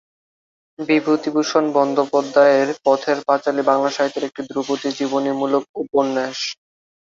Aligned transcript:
বিভূতিভূষণ 0.79 1.65
বন্দ্যোপাধ্যায়ের 1.75 2.69
"পথের 2.85 3.17
পাঁচালী" 3.27 3.61
বাংলা 3.69 3.89
সাহিত্যের 3.91 4.27
একটি 4.27 4.41
ধ্রুপদী 4.49 4.89
জীবনীমূলক 4.97 5.63
উপন্যাস। 5.83 6.37